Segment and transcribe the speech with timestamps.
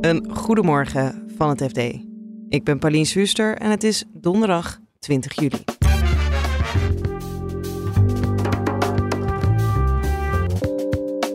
[0.00, 1.78] Een goedemorgen van het FD.
[2.48, 5.64] Ik ben Paulien Suster en het is donderdag 20 juli.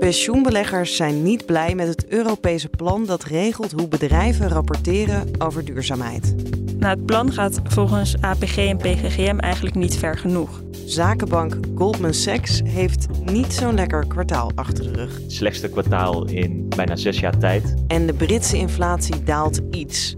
[0.03, 6.35] Pensioenbeleggers zijn niet blij met het Europese plan dat regelt hoe bedrijven rapporteren over duurzaamheid.
[6.77, 10.61] Nou, het plan gaat volgens APG en PGGM eigenlijk niet ver genoeg.
[10.85, 15.13] Zakenbank Goldman Sachs heeft niet zo'n lekker kwartaal achter de rug.
[15.21, 17.73] Het slechtste kwartaal in bijna zes jaar tijd.
[17.87, 20.15] En de Britse inflatie daalt iets.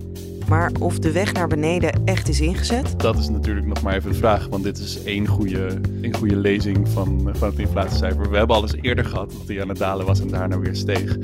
[0.47, 2.99] Maar of de weg naar beneden echt is ingezet?
[2.99, 6.35] Dat is natuurlijk nog maar even de vraag, want dit is één goede, één goede
[6.35, 8.29] lezing van, van het inflatiecijfer.
[8.29, 10.75] We hebben al eens eerder gehad dat die aan het dalen was en daarna weer
[10.75, 11.17] steeg.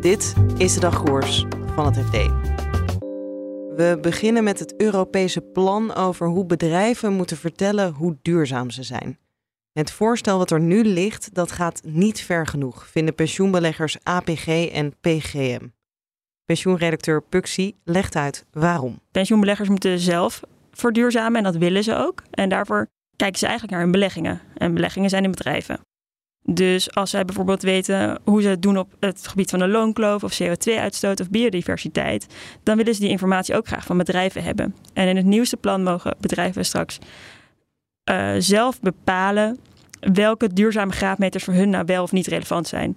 [0.00, 2.12] Dit is de dagkoers van het FD.
[3.76, 9.18] We beginnen met het Europese plan over hoe bedrijven moeten vertellen hoe duurzaam ze zijn.
[9.72, 14.94] Het voorstel wat er nu ligt, dat gaat niet ver genoeg, vinden pensioenbeleggers APG en
[15.00, 15.66] PGM.
[16.44, 19.00] Pensioenredacteur Puxi legt uit waarom.
[19.10, 20.40] Pensioenbeleggers moeten zelf
[20.72, 22.22] verduurzamen en dat willen ze ook.
[22.30, 22.86] En daarvoor
[23.16, 24.40] kijken ze eigenlijk naar hun beleggingen.
[24.56, 25.80] En beleggingen zijn in bedrijven.
[26.46, 30.24] Dus als zij bijvoorbeeld weten hoe ze het doen op het gebied van de loonkloof
[30.24, 32.26] of CO2-uitstoot of biodiversiteit,
[32.62, 34.74] dan willen ze die informatie ook graag van bedrijven hebben.
[34.92, 36.98] En in het nieuwste plan mogen bedrijven straks
[38.10, 39.58] uh, zelf bepalen
[40.00, 42.96] welke duurzame graadmeters voor hun nou wel of niet relevant zijn.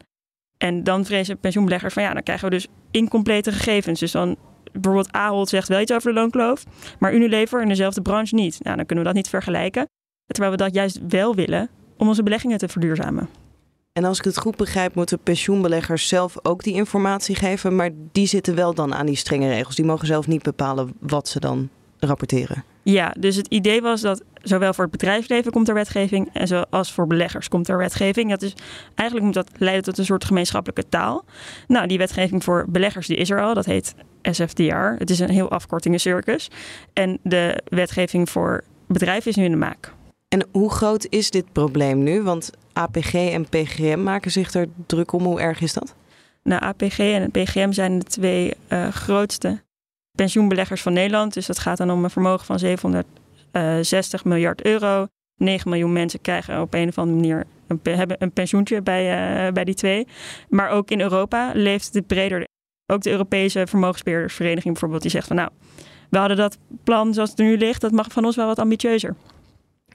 [0.57, 3.99] En dan vrezen pensioenbeleggers van ja, dan krijgen we dus incomplete gegevens.
[3.99, 4.35] Dus dan
[4.71, 6.63] bijvoorbeeld Ahold zegt wel iets over de loonkloof,
[6.99, 8.63] maar Unilever in dezelfde branche niet.
[8.63, 9.87] Nou, dan kunnen we dat niet vergelijken.
[10.25, 13.29] Terwijl we dat juist wel willen om onze beleggingen te verduurzamen.
[13.93, 18.27] En als ik het goed begrijp, moeten pensioenbeleggers zelf ook die informatie geven, maar die
[18.27, 19.75] zitten wel dan aan die strenge regels.
[19.75, 22.63] Die mogen zelf niet bepalen wat ze dan rapporteren.
[22.83, 26.91] Ja, dus het idee was dat zowel voor het bedrijfsleven komt er wetgeving en zoals
[26.91, 28.29] voor beleggers komt er wetgeving.
[28.29, 28.53] Dat is,
[28.95, 31.25] eigenlijk moet dat leiden tot een soort gemeenschappelijke taal.
[31.67, 34.95] Nou, die wetgeving voor beleggers die is er al, dat heet SFDR.
[34.97, 36.49] Het is een heel afkortingencircus.
[36.93, 39.93] En de wetgeving voor bedrijven is nu in de maak.
[40.27, 42.21] En hoe groot is dit probleem nu?
[42.21, 45.23] Want APG en PGM maken zich er druk om.
[45.23, 45.95] Hoe erg is dat?
[46.43, 49.61] Nou, APG en PGM zijn de twee uh, grootste
[50.11, 51.33] pensioenbeleggers van Nederland.
[51.33, 53.03] Dus dat gaat dan om een vermogen van
[53.59, 55.07] 760 miljard euro.
[55.37, 59.03] 9 miljoen mensen krijgen op een of andere manier een, hebben een pensioentje bij,
[59.47, 60.07] uh, bij die twee.
[60.49, 62.45] Maar ook in Europa leeft het breder.
[62.85, 65.49] Ook de Europese Vermogensbeheerdersvereniging bijvoorbeeld, die zegt van nou,
[66.09, 68.59] we hadden dat plan zoals het er nu ligt, dat mag van ons wel wat
[68.59, 69.15] ambitieuzer.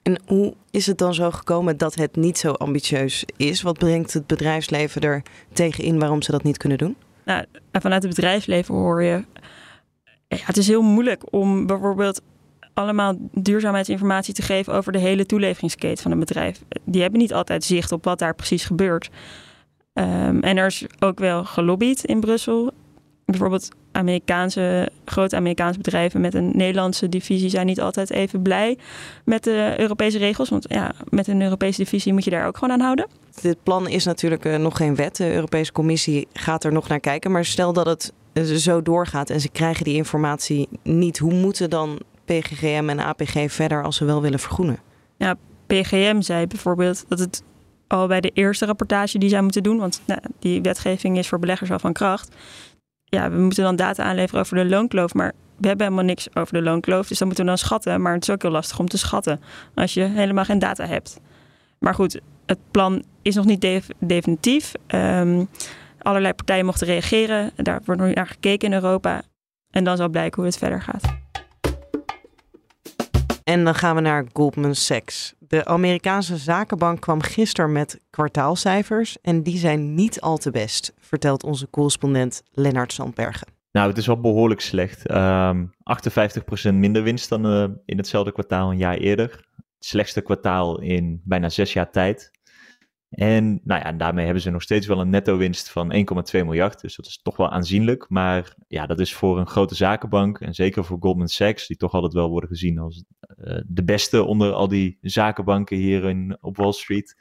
[0.02, 3.62] En hoe is het dan zo gekomen dat het niet zo ambitieus is?
[3.62, 6.96] Wat brengt het bedrijfsleven er tegen in waarom ze dat niet kunnen doen?
[7.24, 9.24] Nou, vanuit het bedrijfsleven hoor je.
[10.28, 12.22] Ja, het is heel moeilijk om bijvoorbeeld
[12.74, 16.60] allemaal duurzaamheidsinformatie te geven over de hele toeleveringsketen van een bedrijf.
[16.84, 19.10] Die hebben niet altijd zicht op wat daar precies gebeurt.
[19.94, 22.72] Um, en er is ook wel gelobbyd in Brussel.
[23.24, 28.78] Bijvoorbeeld Amerikaanse, grote Amerikaanse bedrijven met een Nederlandse divisie zijn niet altijd even blij
[29.24, 30.48] met de Europese regels.
[30.48, 33.06] Want ja, met een Europese divisie moet je daar ook gewoon aan houden.
[33.40, 35.16] Dit plan is natuurlijk uh, nog geen wet.
[35.16, 37.30] De Europese Commissie gaat er nog naar kijken.
[37.30, 41.18] Maar stel dat het uh, zo doorgaat en ze krijgen die informatie niet.
[41.18, 44.78] Hoe moeten dan PGGM en APG verder als ze wel willen vergroenen?
[45.16, 45.34] Ja,
[45.66, 47.42] PGM zei bijvoorbeeld dat het
[47.86, 51.38] al bij de eerste rapportage die zij moeten doen, want nou, die wetgeving is voor
[51.38, 52.34] beleggers al van kracht,
[53.04, 56.54] ja, we moeten dan data aanleveren over de loonkloof, maar we hebben helemaal niks over
[56.54, 57.08] de loonkloof.
[57.08, 58.02] Dus dan moeten we dan schatten.
[58.02, 59.40] Maar het is ook heel lastig om te schatten
[59.74, 61.20] als je helemaal geen data hebt.
[61.78, 64.72] Maar goed, het plan is nog niet definitief.
[64.94, 65.48] Um,
[65.98, 67.50] allerlei partijen mochten reageren.
[67.56, 69.22] Daar wordt nu naar gekeken in Europa.
[69.70, 71.31] En dan zal blijken hoe het verder gaat.
[73.44, 75.34] En dan gaan we naar Goldman Sachs.
[75.38, 81.44] De Amerikaanse zakenbank kwam gisteren met kwartaalcijfers en die zijn niet al te best, vertelt
[81.44, 83.46] onze correspondent Lennart Sandbergen.
[83.72, 85.10] Nou, het is wel behoorlijk slecht.
[85.10, 85.66] Um, ehm,
[86.70, 89.30] 58% minder winst dan uh, in hetzelfde kwartaal een jaar eerder.
[89.56, 92.30] Het slechtste kwartaal in bijna zes jaar tijd.
[93.12, 96.00] En nou ja, daarmee hebben ze nog steeds wel een netto-winst van 1,2
[96.32, 96.80] miljard.
[96.80, 98.08] Dus dat is toch wel aanzienlijk.
[98.08, 101.92] Maar ja, dat is voor een grote zakenbank en zeker voor Goldman Sachs, die toch
[101.92, 103.04] altijd wel worden gezien als
[103.44, 107.16] uh, de beste onder al die zakenbanken hier in, op Wall Street,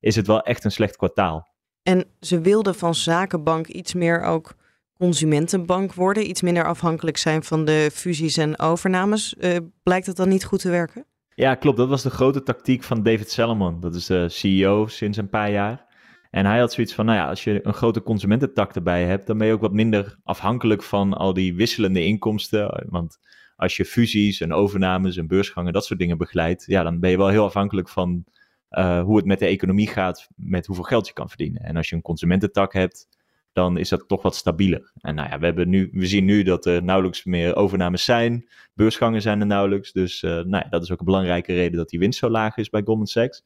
[0.00, 1.48] is het wel echt een slecht kwartaal.
[1.82, 4.54] En ze wilden van zakenbank iets meer ook
[4.98, 9.34] consumentenbank worden, iets minder afhankelijk zijn van de fusies en overnames.
[9.38, 11.06] Uh, blijkt dat dan niet goed te werken?
[11.36, 11.76] Ja, klopt.
[11.76, 13.80] Dat was de grote tactiek van David Salomon.
[13.80, 15.86] Dat is de CEO sinds een paar jaar.
[16.30, 19.38] En hij had zoiets van, nou ja, als je een grote consumententak erbij hebt, dan
[19.38, 22.86] ben je ook wat minder afhankelijk van al die wisselende inkomsten.
[22.88, 23.18] Want
[23.56, 27.16] als je fusies en overnames en beursgangen, dat soort dingen begeleidt, ja, dan ben je
[27.16, 28.24] wel heel afhankelijk van
[28.70, 31.62] uh, hoe het met de economie gaat, met hoeveel geld je kan verdienen.
[31.62, 33.08] En als je een consumententak hebt,
[33.56, 34.92] dan is dat toch wat stabieler.
[35.00, 38.48] En nou ja, we, hebben nu, we zien nu dat er nauwelijks meer overnames zijn.
[38.74, 39.92] Beursgangen zijn er nauwelijks.
[39.92, 42.56] Dus uh, nou ja, dat is ook een belangrijke reden dat die winst zo laag
[42.56, 43.44] is bij Goldman Sachs.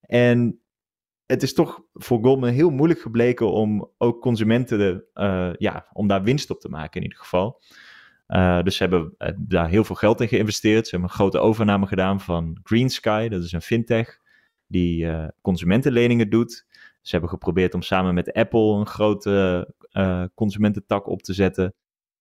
[0.00, 0.60] En
[1.26, 6.22] het is toch voor Goldman heel moeilijk gebleken om ook consumenten, uh, ja, om daar
[6.22, 7.62] winst op te maken in ieder geval.
[8.28, 10.84] Uh, dus ze hebben daar heel veel geld in geïnvesteerd.
[10.84, 14.18] Ze hebben een grote overname gedaan van Green Sky, dat is een fintech
[14.66, 15.08] die
[15.42, 16.65] consumentenleningen doet.
[17.06, 21.74] Ze hebben geprobeerd om samen met Apple een grote uh, consumententak op te zetten.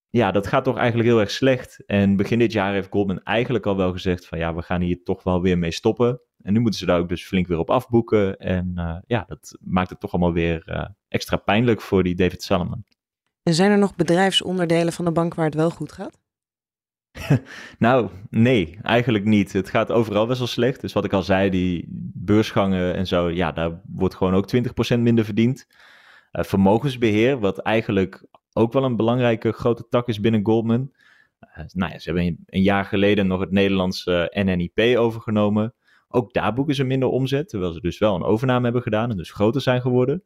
[0.09, 1.83] Ja, dat gaat toch eigenlijk heel erg slecht.
[1.85, 5.03] En begin dit jaar heeft Goldman eigenlijk al wel gezegd van ja, we gaan hier
[5.03, 6.21] toch wel weer mee stoppen.
[6.41, 8.37] En nu moeten ze daar ook dus flink weer op afboeken.
[8.37, 12.43] En uh, ja, dat maakt het toch allemaal weer uh, extra pijnlijk voor die David
[12.43, 12.85] Salomon.
[13.43, 16.24] En zijn er nog bedrijfsonderdelen van de bank waar het wel goed gaat?
[17.79, 19.53] nou, nee, eigenlijk niet.
[19.53, 20.81] Het gaat overal best wel slecht.
[20.81, 24.55] Dus wat ik al zei, die beursgangen en zo, ja, daar wordt gewoon ook
[24.95, 25.67] 20% minder verdiend.
[26.31, 30.91] Uh, vermogensbeheer, wat eigenlijk ook wel een belangrijke grote tak is binnen Goldman.
[31.41, 35.73] Uh, nou ja, ze hebben een, jaar geleden nog het Nederlandse NNIP overgenomen.
[36.07, 39.17] Ook daar boeken ze minder omzet, terwijl ze dus wel een overname hebben gedaan en
[39.17, 40.23] dus groter zijn geworden.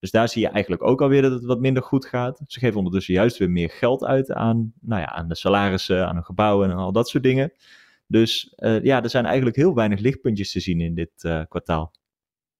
[0.00, 2.40] Dus daar zie je eigenlijk ook alweer dat het wat minder goed gaat.
[2.46, 6.14] Ze geven ondertussen juist weer meer geld uit aan, nou ja, aan de salarissen, aan
[6.14, 7.52] hun gebouwen en al dat soort dingen.
[8.06, 11.92] Dus uh, ja, er zijn eigenlijk heel weinig lichtpuntjes te zien in dit uh, kwartaal.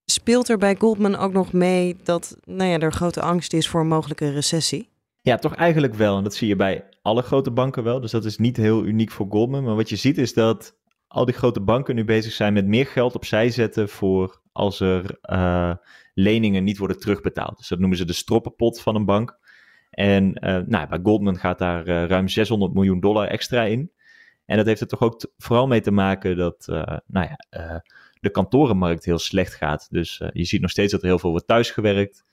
[0.05, 3.81] Speelt er bij Goldman ook nog mee dat nou ja, er grote angst is voor
[3.81, 4.89] een mogelijke recessie?
[5.21, 6.17] Ja, toch eigenlijk wel.
[6.17, 8.01] En dat zie je bij alle grote banken wel.
[8.01, 9.65] Dus dat is niet heel uniek voor Goldman.
[9.65, 10.77] Maar wat je ziet is dat
[11.09, 15.19] al die grote banken nu bezig zijn met meer geld opzij zetten voor als er
[15.31, 15.75] uh,
[16.19, 17.59] leningen niet worden terugbetaald.
[17.59, 19.39] Dus dat noemen ze de stroppenpot van een bank.
[19.91, 23.91] En uh, nou, bij Goldman gaat daar uh, ruim 600 miljoen dollar extra in.
[24.45, 26.65] En dat heeft er toch ook vooral mee te maken dat
[27.07, 27.83] nou ja,
[28.21, 29.89] de kantorenmarkt heel slecht gaat.
[29.91, 32.25] Dus je ziet nog steeds dat er heel veel wordt thuisgewerkt.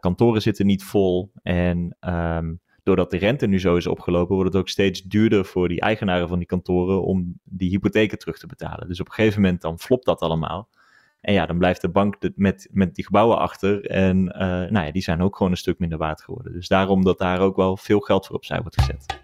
[0.00, 1.32] kantoren zitten niet vol.
[1.42, 5.68] En um, doordat de rente nu zo is opgelopen, wordt het ook steeds duurder voor
[5.68, 8.88] die eigenaren van die kantoren om die hypotheken terug te betalen.
[8.88, 10.68] Dus op een gegeven moment dan flopt dat allemaal.
[11.20, 13.86] En ja, dan blijft de bank met, met die gebouwen achter.
[13.86, 16.52] En uh, nou ja, die zijn ook gewoon een stuk minder waard geworden.
[16.52, 19.18] Dus daarom dat daar ook wel veel geld voor opzij wordt gezet.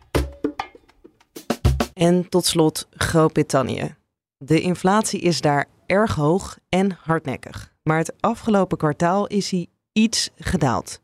[1.95, 3.95] En tot slot Groot-Brittannië.
[4.37, 7.75] De inflatie is daar erg hoog en hardnekkig.
[7.83, 11.03] Maar het afgelopen kwartaal is hij iets gedaald.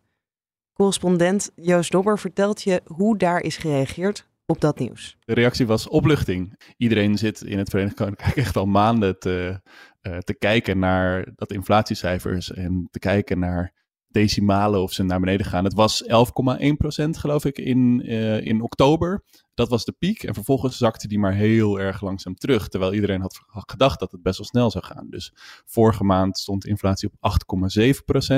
[0.72, 5.16] Correspondent Joost Dobber vertelt je hoe daar is gereageerd op dat nieuws.
[5.24, 6.60] De reactie was opluchting.
[6.76, 9.60] Iedereen zit in het Verenigd Koninkrijk echt al maanden te,
[10.02, 13.72] uh, te kijken naar dat inflatiecijfers en te kijken naar
[14.08, 15.64] decimalen of ze naar beneden gaan.
[15.64, 19.24] Het was 11,1% geloof ik in, uh, in oktober.
[19.54, 20.22] Dat was de piek.
[20.22, 22.68] En vervolgens zakte die maar heel erg langzaam terug.
[22.68, 25.06] Terwijl iedereen had gedacht dat het best wel snel zou gaan.
[25.10, 25.32] Dus
[25.64, 27.32] vorige maand stond inflatie op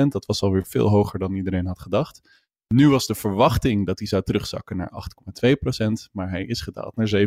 [0.01, 0.11] 8,7%.
[0.11, 2.44] Dat was alweer veel hoger dan iedereen had gedacht.
[2.67, 4.91] Nu was de verwachting dat hij zou terugzakken naar
[5.83, 7.19] 8,2%, maar hij is gedaald naar 7,9%.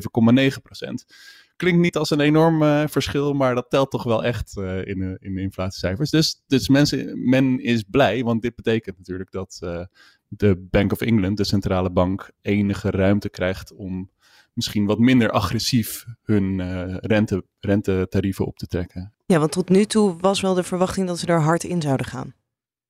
[1.56, 4.98] Klinkt niet als een enorm uh, verschil, maar dat telt toch wel echt uh, in,
[4.98, 6.10] de, in de inflatiecijfers.
[6.10, 9.84] Dus, dus mensen, men is blij, want dit betekent natuurlijk dat uh,
[10.28, 14.10] de Bank of England, de centrale bank, enige ruimte krijgt om
[14.52, 16.60] misschien wat minder agressief hun
[17.00, 19.12] rente, rentetarieven op te trekken.
[19.26, 22.06] Ja, want tot nu toe was wel de verwachting dat ze er hard in zouden
[22.06, 22.34] gaan.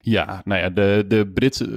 [0.01, 1.33] Ja, nou ja, de, de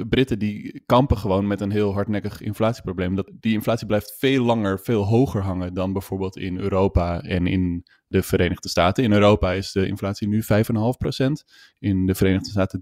[0.09, 3.15] Britten die kampen gewoon met een heel hardnekkig inflatieprobleem.
[3.15, 7.85] Dat, die inflatie blijft veel langer, veel hoger hangen dan bijvoorbeeld in Europa en in
[8.07, 9.03] de Verenigde Staten.
[9.03, 10.47] In Europa is de inflatie nu 5,5%,
[11.79, 12.81] in de Verenigde Staten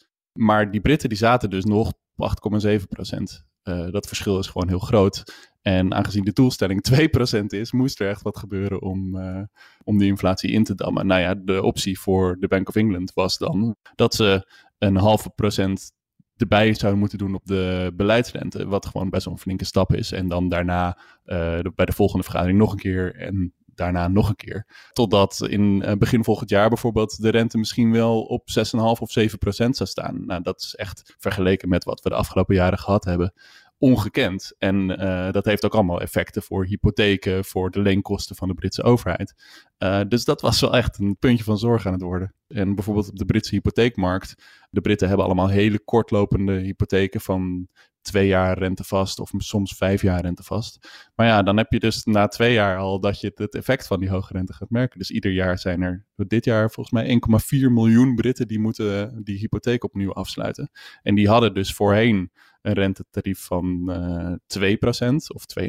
[0.00, 0.08] 3%.
[0.32, 2.36] Maar die Britten die zaten dus nog op
[2.66, 3.48] 8,7%.
[3.64, 5.49] Uh, dat verschil is gewoon heel groot.
[5.62, 6.84] En aangezien de doelstelling
[7.40, 9.42] 2% is, moest er echt wat gebeuren om, uh,
[9.84, 11.06] om die inflatie in te dammen.
[11.06, 15.30] Nou ja, de optie voor de Bank of England was dan dat ze een halve
[15.30, 15.92] procent
[16.36, 18.66] erbij zouden moeten doen op de beleidsrente.
[18.66, 20.12] Wat gewoon best wel een flinke stap is.
[20.12, 24.36] En dan daarna uh, bij de volgende vergadering nog een keer en daarna nog een
[24.36, 24.66] keer.
[24.92, 29.38] Totdat in uh, begin volgend jaar bijvoorbeeld de rente misschien wel op 6,5 of 7
[29.38, 30.26] procent zou staan.
[30.26, 33.32] Nou, dat is echt vergeleken met wat we de afgelopen jaren gehad hebben
[33.80, 34.54] ongekend.
[34.58, 38.82] En uh, dat heeft ook allemaal effecten voor hypotheken, voor de leenkosten van de Britse
[38.82, 39.34] overheid.
[39.78, 42.34] Uh, dus dat was wel echt een puntje van zorg aan het worden.
[42.48, 44.34] En bijvoorbeeld op de Britse hypotheekmarkt.
[44.70, 47.68] De Britten hebben allemaal hele kortlopende hypotheken van
[48.02, 50.88] twee jaar rentevast of soms vijf jaar rentevast.
[51.14, 54.00] Maar ja, dan heb je dus na twee jaar al dat je het effect van
[54.00, 54.98] die hoge rente gaat merken.
[54.98, 57.20] Dus ieder jaar zijn er dit jaar volgens mij
[57.68, 60.70] 1,4 miljoen Britten die moeten die hypotheek opnieuw afsluiten.
[61.02, 62.30] En die hadden dus voorheen
[62.62, 65.68] een rentetarief van uh, eh, 2% of 2,5%.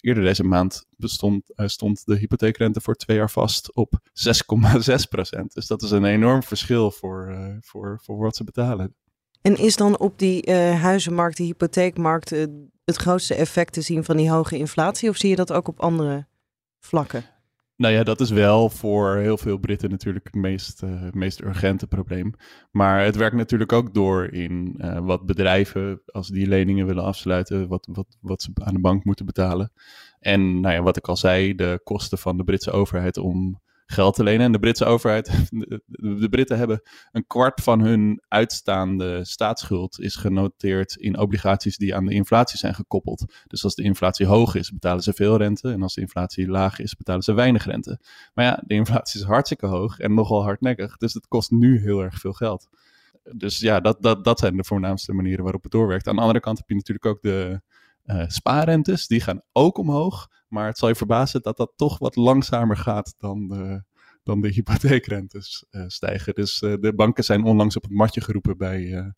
[0.00, 5.52] Eerder deze maand bestond, uh, stond de hypotheekrente voor twee jaar vast op 6,6%.
[5.52, 8.94] Dus dat is een enorm verschil voor, uh, voor, voor wat ze betalen.
[9.42, 12.30] En is dan op die huizenmarkt, die hypotheekmarkt,
[12.84, 15.08] het grootste effect te zien van die hoge inflatie?
[15.08, 16.26] Of zie je dat ook op andere
[16.78, 17.24] vlakken?
[17.80, 21.86] Nou ja, dat is wel voor heel veel Britten natuurlijk het meest, uh, meest urgente
[21.86, 22.34] probleem.
[22.70, 27.68] Maar het werkt natuurlijk ook door in uh, wat bedrijven, als die leningen willen afsluiten,
[27.68, 29.72] wat, wat, wat ze aan de bank moeten betalen.
[30.18, 33.60] En nou ja, wat ik al zei, de kosten van de Britse overheid om
[33.90, 34.46] geld te lenen.
[34.46, 35.48] En de Britse overheid,
[35.86, 36.82] de, Britten hebben
[37.12, 42.74] een kwart van hun uitstaande staatsschuld is genoteerd in obligaties die aan de inflatie zijn
[42.74, 43.24] gekoppeld.
[43.46, 45.72] Dus als de inflatie hoog is, betalen ze veel rente.
[45.72, 48.00] En als de inflatie laag is, betalen ze weinig rente.
[48.34, 50.96] Maar ja, de inflatie is hartstikke hoog en nogal hardnekkig.
[50.96, 52.68] Dus het kost nu heel erg veel geld.
[53.32, 56.08] Dus ja, dat, dat, dat zijn de voornaamste manieren waarop het doorwerkt.
[56.08, 57.60] Aan de andere kant heb je natuurlijk ook de
[58.10, 59.06] uh, spaarrentes.
[59.06, 60.28] Die gaan ook omhoog.
[60.48, 63.82] Maar het zal je verbazen dat dat toch wat langzamer gaat dan de,
[64.22, 66.34] dan de hypotheekrentes uh, stijgen.
[66.34, 69.12] Dus uh, de banken zijn onlangs op het matje geroepen bij,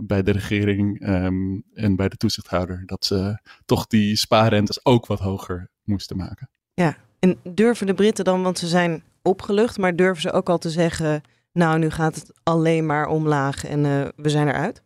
[0.00, 2.82] bij de regering um, en bij de toezichthouder.
[2.86, 6.50] Dat ze toch die spaarrentes ook wat hoger moesten maken.
[6.74, 10.58] Ja, en durven de Britten dan, want ze zijn opgelucht, maar durven ze ook al
[10.58, 13.82] te zeggen: Nou, nu gaat het alleen maar omlaag en
[14.16, 14.82] we zijn eruit?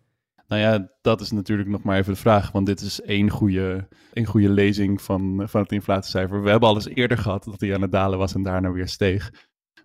[0.55, 2.53] Nou ja, dat is natuurlijk nog maar even de vraag.
[2.53, 6.43] Want dit is één goede, één goede lezing van, van het inflatiecijfer.
[6.43, 8.89] We hebben al eens eerder gehad dat hij aan het dalen was en daarna weer
[8.89, 9.31] steeg.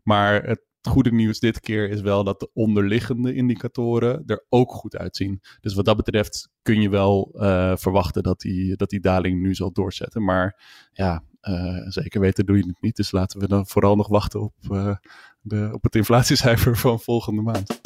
[0.04, 4.98] Maar het goede nieuws dit keer is wel dat de onderliggende indicatoren er ook goed
[4.98, 5.42] uitzien.
[5.62, 9.56] Dus wat dat betreft kun je wel uh, verwachten dat die, dat die daling nu
[9.56, 10.24] zal doorzetten.
[10.24, 12.96] Maar ja, uh, zeker weten doe je het niet.
[12.96, 14.96] Dus laten we dan vooral nog wachten op, uh,
[15.42, 17.80] de, op het inflatiecijfer van volgende maand.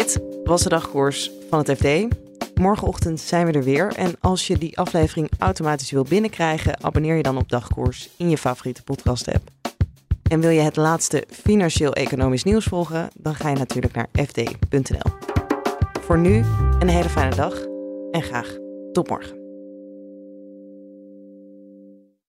[0.00, 2.06] Dit was de dagkoers van het FD.
[2.54, 3.92] Morgenochtend zijn we er weer.
[3.96, 8.38] En als je die aflevering automatisch wil binnenkrijgen, abonneer je dan op Dagkoers in je
[8.38, 9.50] favoriete podcast-app.
[10.30, 15.12] En wil je het laatste financieel-economisch nieuws volgen, dan ga je natuurlijk naar fd.nl.
[16.00, 16.44] Voor nu
[16.78, 17.64] een hele fijne dag
[18.10, 18.56] en graag
[18.92, 19.39] tot morgen.